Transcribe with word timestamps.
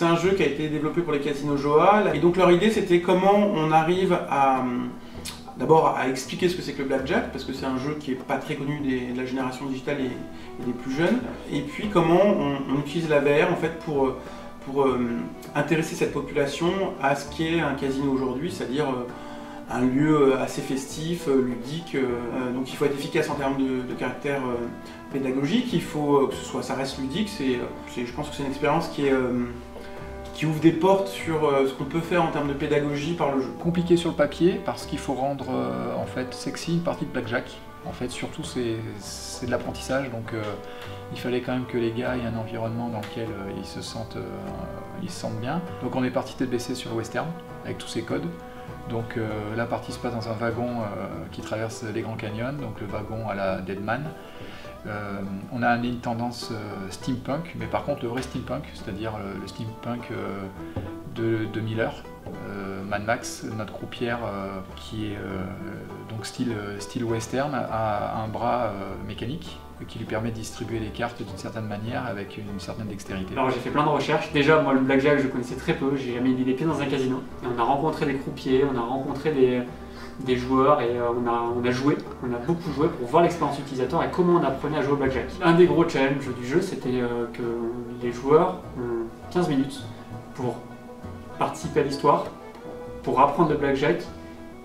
C'est 0.00 0.06
un 0.06 0.16
jeu 0.16 0.30
qui 0.30 0.42
a 0.42 0.46
été 0.46 0.68
développé 0.68 1.02
pour 1.02 1.12
les 1.12 1.20
casinos 1.20 1.58
Joal. 1.58 2.12
Et 2.16 2.20
donc 2.20 2.38
leur 2.38 2.50
idée 2.50 2.70
c'était 2.70 3.02
comment 3.02 3.36
on 3.36 3.70
arrive 3.70 4.14
à 4.30 4.64
d'abord 5.58 5.94
à 5.94 6.08
expliquer 6.08 6.48
ce 6.48 6.56
que 6.56 6.62
c'est 6.62 6.72
que 6.72 6.80
le 6.80 6.88
blackjack, 6.88 7.32
parce 7.32 7.44
que 7.44 7.52
c'est 7.52 7.66
un 7.66 7.76
jeu 7.76 7.98
qui 8.00 8.12
n'est 8.12 8.16
pas 8.16 8.38
très 8.38 8.54
connu 8.54 8.80
de 8.80 9.14
la 9.14 9.26
génération 9.26 9.66
digitale 9.66 9.98
et, 10.00 10.64
des 10.64 10.72
plus 10.72 10.92
jeunes. 10.92 11.18
Et 11.52 11.60
puis 11.60 11.88
comment 11.88 12.22
on, 12.24 12.78
utilise 12.80 13.10
la 13.10 13.20
VR 13.20 13.52
en 13.52 13.56
fait 13.56 13.78
pour, 13.80 14.14
pour 14.64 14.86
euh, 14.86 15.06
intéresser 15.54 15.94
cette 15.94 16.14
population 16.14 16.70
à 17.02 17.14
ce 17.14 17.30
qu'est 17.36 17.60
un 17.60 17.74
casino 17.74 18.10
aujourd'hui, 18.10 18.50
c'est-à-dire 18.50 18.88
euh, 18.88 19.06
un 19.70 19.80
lieu 19.82 20.32
euh, 20.32 20.42
assez 20.42 20.62
festif, 20.62 21.26
ludique. 21.26 21.96
donc 22.54 22.72
il 22.72 22.76
faut 22.76 22.84
être 22.84 22.94
efficace 22.94 23.30
en 23.30 23.34
termes 23.34 23.58
de, 23.58 23.94
caractère 23.94 24.40
pédagogique, 25.12 25.72
il 25.72 25.82
faut 25.82 26.26
que 26.26 26.34
ce 26.34 26.44
soit, 26.44 26.62
ça 26.62 26.74
reste 26.74 26.98
ludique. 26.98 27.28
C'est, 27.28 27.58
je 28.04 28.12
pense 28.12 28.28
que 28.28 28.36
c'est 28.36 28.42
une 28.42 28.50
expérience 28.50 28.88
qui 28.88 29.10
ouvre 30.46 30.60
des 30.60 30.72
portes 30.72 31.08
sur 31.08 31.44
euh, 31.44 31.66
ce 31.66 31.74
qu'on 31.74 31.84
peut 31.84 32.00
faire 32.00 32.22
en 32.22 32.28
termes 32.28 32.48
de 32.48 32.54
pédagogie 32.54 33.14
par 33.14 33.34
le 33.34 33.42
jeu. 33.42 33.50
Compliqué 33.62 33.96
sur 33.96 34.10
le 34.10 34.16
papier 34.16 34.60
parce 34.64 34.86
qu'il 34.86 34.98
faut 34.98 35.14
rendre 35.14 35.46
euh, 35.50 35.94
en 35.96 36.06
fait 36.06 36.32
sexy 36.32 36.74
une 36.74 36.82
partie 36.82 37.04
de 37.04 37.10
blackjack. 37.10 37.58
En 37.86 37.92
fait, 37.92 38.10
surtout 38.10 38.42
c'est 38.44 39.46
de 39.46 39.50
l'apprentissage, 39.50 40.10
donc 40.10 40.34
euh, 40.34 40.42
il 41.12 41.18
fallait 41.18 41.40
quand 41.40 41.52
même 41.52 41.64
que 41.64 41.78
les 41.78 41.92
gars 41.92 42.14
aient 42.16 42.26
un 42.26 42.36
environnement 42.36 42.88
dans 42.88 43.00
lequel 43.00 43.28
ils 43.56 43.64
se 43.64 43.80
sentent 43.80 44.18
ils 45.02 45.08
se 45.08 45.20
sentent 45.20 45.40
bien. 45.40 45.62
Donc 45.82 45.96
on 45.96 46.04
est 46.04 46.10
parti 46.10 46.34
tête 46.36 46.50
baissée 46.50 46.74
sur 46.74 46.90
le 46.90 46.96
western 46.96 47.28
avec 47.64 47.78
tous 47.78 47.88
ces 47.88 48.02
codes. 48.02 48.26
Donc 48.88 49.18
la 49.56 49.66
partie 49.66 49.92
se 49.92 49.98
passe 49.98 50.14
dans 50.14 50.28
un 50.28 50.34
wagon 50.34 50.82
qui 51.30 51.40
traverse 51.40 51.84
les 51.94 52.02
Grands 52.02 52.16
Canyons, 52.16 52.54
donc 52.54 52.80
le 52.80 52.86
wagon 52.86 53.28
à 53.28 53.34
la 53.34 53.60
Deadman. 53.60 54.02
Euh, 54.86 55.20
on 55.52 55.62
a 55.62 55.76
une 55.76 55.98
tendance 55.98 56.50
euh, 56.52 56.90
steampunk, 56.90 57.54
mais 57.58 57.66
par 57.66 57.84
contre 57.84 58.02
le 58.02 58.08
vrai 58.08 58.22
steampunk, 58.22 58.64
c'est-à-dire 58.72 59.12
le, 59.18 59.46
steampunk 59.46 60.10
euh, 60.10 60.44
de, 61.14 61.60
Miller, 61.60 61.92
Mad 62.90 63.04
Max, 63.04 63.44
notre 63.56 63.72
croupière 63.72 64.18
qui 64.76 65.06
est 65.06 65.18
donc 66.10 66.26
style, 66.26 66.54
style 66.80 67.04
western, 67.04 67.54
a 67.54 68.20
un 68.22 68.28
bras 68.28 68.72
mécanique 69.06 69.58
qui 69.88 69.98
lui 69.98 70.06
permet 70.06 70.30
de 70.30 70.34
distribuer 70.34 70.78
les 70.78 70.88
cartes 70.88 71.22
d'une 71.22 71.36
certaine 71.36 71.66
manière 71.66 72.06
avec 72.06 72.38
une 72.38 72.58
certaine 72.58 72.88
dextérité. 72.88 73.32
Alors 73.36 73.50
j'ai 73.50 73.60
fait 73.60 73.70
plein 73.70 73.84
de 73.84 73.88
recherches. 73.88 74.32
Déjà, 74.32 74.60
moi 74.60 74.74
le 74.74 74.80
blackjack 74.80 75.20
je 75.20 75.28
connaissais 75.28 75.56
très 75.56 75.74
peu, 75.74 75.96
j'ai 75.96 76.14
jamais 76.14 76.30
mis 76.30 76.44
les 76.44 76.54
pieds 76.54 76.66
dans 76.66 76.80
un 76.80 76.86
casino. 76.86 77.22
Et 77.42 77.46
on 77.46 77.58
a 77.58 77.64
rencontré 77.64 78.06
des 78.06 78.16
croupiers, 78.16 78.64
on 78.64 78.76
a 78.76 78.82
rencontré 78.82 79.32
des, 80.26 80.36
joueurs 80.36 80.80
et 80.82 80.96
euh, 80.96 81.08
on, 81.16 81.26
a, 81.26 81.42
on 81.56 81.64
a 81.64 81.70
joué, 81.70 81.96
on 82.22 82.32
a 82.32 82.38
beaucoup 82.38 82.70
joué 82.72 82.88
pour 82.88 83.08
voir 83.08 83.22
l'expérience 83.22 83.58
utilisateur 83.58 84.02
et 84.02 84.10
comment 84.10 84.38
on 84.38 84.44
apprenait 84.44 84.78
à 84.78 84.82
jouer 84.82 84.92
au 84.92 84.96
blackjack. 84.96 85.26
Un 85.42 85.54
des 85.54 85.66
gros 85.66 85.88
challenges 85.88 86.28
du 86.38 86.46
jeu, 86.46 86.60
c'était 86.60 87.00
euh, 87.00 87.26
que 87.32 87.42
les 88.02 88.12
joueurs 88.12 88.58
ont 88.78 89.06
15 89.32 89.48
minutes 89.48 89.82
pour 90.34 90.56
participer 91.38 91.80
à 91.80 91.82
l'histoire, 91.84 92.26
pour 93.02 93.20
apprendre 93.20 93.50
le 93.50 93.56
blackjack 93.56 94.02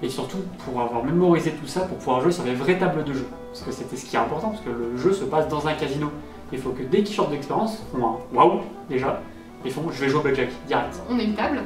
et 0.01 0.09
surtout 0.09 0.39
pour 0.65 0.81
avoir 0.81 1.03
mémorisé 1.03 1.51
tout 1.51 1.67
ça 1.67 1.81
pour 1.81 1.97
pouvoir 1.97 2.21
jouer 2.21 2.31
sur 2.31 2.43
les 2.43 2.53
vraies 2.53 2.77
tables 2.77 3.03
de 3.03 3.13
jeu. 3.13 3.27
Parce 3.51 3.63
que 3.63 3.71
c'était 3.71 3.95
ce 3.95 4.05
qui 4.05 4.15
est 4.15 4.19
important, 4.19 4.49
parce 4.49 4.61
que 4.61 4.69
le 4.69 4.97
jeu 4.97 5.13
se 5.13 5.23
passe 5.23 5.47
dans 5.47 5.67
un 5.67 5.73
casino. 5.73 6.11
Il 6.51 6.59
faut 6.59 6.71
que 6.71 6.83
dès 6.83 7.03
qu'ils 7.03 7.15
sortent 7.15 7.31
d'expérience, 7.31 7.81
font 7.91 8.05
un 8.05 8.17
waouh 8.35 8.61
déjà, 8.89 9.21
ils 9.63 9.71
font 9.71 9.83
je 9.91 9.99
vais 9.99 10.09
jouer 10.09 10.19
au 10.19 10.23
blackjack 10.23 10.49
direct. 10.67 11.01
On 11.09 11.17
a 11.17 11.23
une 11.23 11.33
table, 11.33 11.63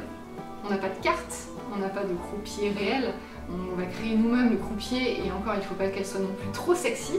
on 0.64 0.70
n'a 0.70 0.78
pas 0.78 0.88
de 0.88 1.02
carte, 1.02 1.48
on 1.74 1.78
n'a 1.78 1.88
pas 1.88 2.04
de 2.04 2.14
croupier 2.14 2.70
réel, 2.70 3.12
on 3.50 3.76
va 3.76 3.84
créer 3.84 4.16
nous-mêmes 4.16 4.50
le 4.50 4.56
croupier 4.56 5.18
et 5.18 5.32
encore 5.32 5.54
il 5.54 5.58
ne 5.58 5.64
faut 5.64 5.74
pas 5.74 5.88
qu'elle 5.88 6.06
soit 6.06 6.20
non 6.20 6.32
plus 6.38 6.50
trop 6.52 6.74
sexy. 6.74 7.14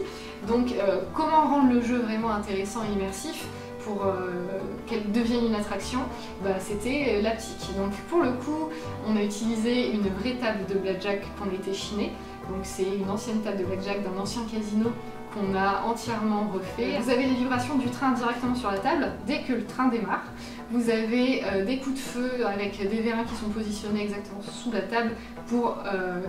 Donc 0.48 0.72
euh, 0.72 1.02
comment 1.14 1.48
rendre 1.48 1.74
le 1.74 1.82
jeu 1.82 2.00
vraiment 2.00 2.32
intéressant 2.32 2.82
et 2.84 2.94
immersif? 2.94 3.46
Pour 3.84 4.06
euh, 4.06 4.60
qu'elle 4.88 5.12
devienne 5.12 5.48
une 5.48 5.56
attraction, 5.56 6.00
bah, 6.44 6.60
c'était 6.60 7.16
euh, 7.16 7.22
l'aptique. 7.22 7.76
Donc 7.78 7.92
pour 8.10 8.20
le 8.22 8.32
coup, 8.34 8.70
on 9.08 9.16
a 9.16 9.24
utilisé 9.24 9.92
une 9.92 10.08
vraie 10.20 10.36
table 10.36 10.60
de 10.70 10.80
blackjack 10.80 11.22
qu'on 11.38 11.54
était 11.54 11.74
chiné. 11.74 12.12
Donc 12.50 12.60
c'est 12.64 12.84
une 12.84 13.10
ancienne 13.10 13.42
table 13.42 13.58
de 13.60 13.66
blackjack 13.66 14.04
d'un 14.04 14.20
ancien 14.20 14.42
casino 14.52 14.90
qu'on 15.34 15.56
a 15.56 15.84
entièrement 15.86 16.50
refait. 16.54 17.00
Vous 17.00 17.10
avez 17.10 17.24
les 17.24 17.36
vibrations 17.36 17.78
du 17.78 17.90
train 17.90 18.12
directement 18.12 18.56
sur 18.56 18.70
la 18.70 18.80
table 18.80 19.14
dès 19.26 19.44
que 19.44 19.54
le 19.54 19.66
train 19.66 19.88
démarre. 19.88 20.26
Vous 20.72 20.90
avez 20.90 21.44
euh, 21.46 21.66
des 21.66 21.78
coups 21.78 21.96
de 21.96 22.00
feu 22.00 22.46
avec 22.46 22.78
des 22.78 23.02
vérins 23.02 23.24
qui 23.24 23.36
sont 23.36 23.50
positionnés 23.50 24.04
exactement 24.04 24.42
sous 24.42 24.72
la 24.72 24.82
table 24.82 25.12
pour 25.48 25.78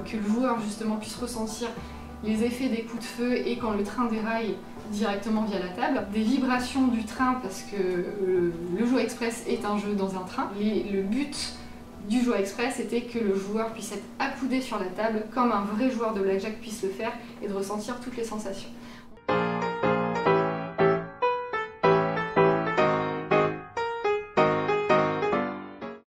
que 0.05 0.17
le 0.17 0.23
joueur 0.23 0.59
justement 0.61 0.97
puisse 0.97 1.17
ressentir 1.17 1.69
les 2.25 2.45
effets 2.45 2.69
des 2.69 2.83
coups 2.83 3.01
de 3.01 3.05
feu 3.05 3.37
et 3.37 3.57
quand 3.57 3.73
le 3.73 3.83
train 3.83 4.07
déraille 4.07 4.57
directement 4.91 5.45
via 5.45 5.59
la 5.59 5.69
table. 5.69 6.07
Des 6.13 6.23
vibrations 6.23 6.89
du 6.89 7.05
train 7.05 7.35
parce 7.43 7.63
que 7.63 7.77
euh, 7.77 8.53
le 8.79 8.87
jeu 8.87 8.99
express 8.99 9.45
est 9.47 9.65
un 9.65 9.79
jeu 9.79 9.95
dans 9.95 10.17
un 10.17 10.25
train. 10.25 10.51
Et 10.61 10.85
le 10.93 11.03
but 11.03 11.55
du 12.09 12.23
jeu 12.23 12.35
express 12.37 12.81
était 12.81 13.03
que 13.03 13.19
le 13.19 13.35
joueur 13.35 13.73
puisse 13.73 13.93
être 13.93 14.05
accoudé 14.19 14.61
sur 14.61 14.79
la 14.79 14.87
table 14.87 15.25
comme 15.33 15.53
un 15.53 15.63
vrai 15.63 15.91
joueur 15.91 16.15
de 16.15 16.21
blackjack 16.21 16.61
puisse 16.61 16.83
le 16.83 16.89
faire 16.89 17.13
et 17.43 17.49
de 17.49 17.53
ressentir 17.53 18.01
toutes 18.01 18.17
les 18.17 18.25
sensations. 18.25 18.71